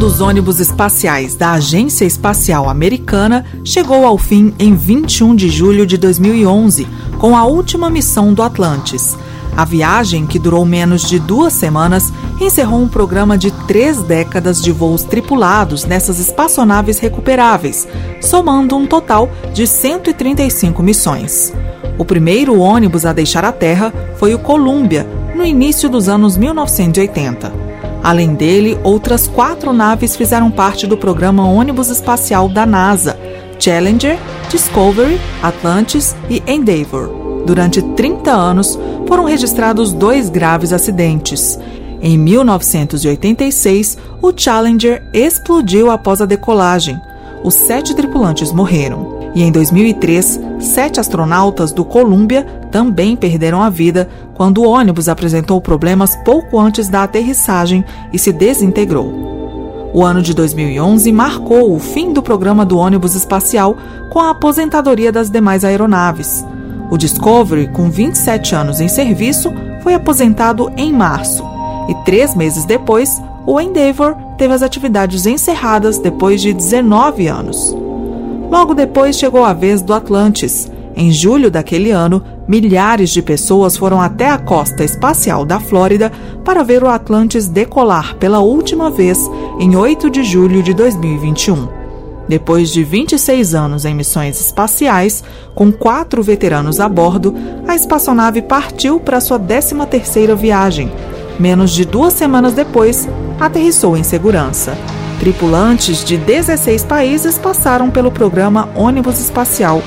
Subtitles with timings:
[0.00, 5.98] dos ônibus espaciais da Agência Espacial Americana chegou ao fim em 21 de julho de
[5.98, 6.88] 2011,
[7.18, 9.18] com a última missão do Atlantis.
[9.54, 14.72] A viagem, que durou menos de duas semanas, encerrou um programa de três décadas de
[14.72, 17.86] voos tripulados nessas espaçonaves recuperáveis,
[18.22, 21.52] somando um total de 135 missões.
[21.98, 27.69] O primeiro ônibus a deixar a Terra foi o Columbia, no início dos anos 1980.
[28.02, 33.18] Além dele, outras quatro naves fizeram parte do programa ônibus espacial da NASA:
[33.58, 34.18] Challenger,
[34.48, 37.44] Discovery, Atlantis e Endeavour.
[37.44, 41.58] Durante 30 anos, foram registrados dois graves acidentes.
[42.02, 46.98] Em 1986, o Challenger explodiu após a decolagem.
[47.44, 49.30] Os sete tripulantes morreram.
[49.34, 55.60] E em 2003, sete astronautas do Columbia também perderam a vida quando o ônibus apresentou
[55.60, 59.30] problemas pouco antes da aterrissagem e se desintegrou.
[59.92, 63.76] O ano de 2011 marcou o fim do programa do ônibus espacial
[64.10, 66.44] com a aposentadoria das demais aeronaves.
[66.90, 69.52] O Discovery, com 27 anos em serviço,
[69.82, 71.44] foi aposentado em março,
[71.88, 77.74] e três meses depois, o Endeavour teve as atividades encerradas depois de 19 anos.
[78.50, 80.70] Logo depois chegou a vez do Atlantis.
[80.96, 86.10] Em julho daquele ano, milhares de pessoas foram até a costa espacial da Flórida
[86.44, 89.18] para ver o Atlantis decolar pela última vez
[89.60, 91.68] em 8 de julho de 2021.
[92.28, 95.22] Depois de 26 anos em missões espaciais,
[95.54, 97.34] com quatro veteranos a bordo,
[97.66, 100.92] a espaçonave partiu para sua 13ª viagem.
[101.38, 103.08] Menos de duas semanas depois,
[103.40, 104.76] aterrissou em segurança.
[105.20, 109.82] Tripulantes de 16 países passaram pelo programa Ônibus Espacial.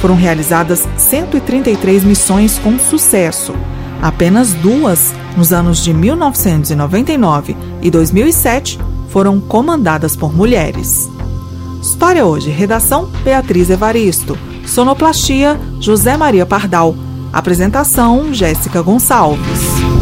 [0.00, 3.52] Foram realizadas 133 missões com sucesso.
[4.00, 11.10] Apenas duas, nos anos de 1999 e 2007, foram comandadas por mulheres.
[11.82, 16.94] História hoje, redação Beatriz Evaristo, sonoplastia José Maria Pardal,
[17.32, 19.95] apresentação Jéssica Gonçalves.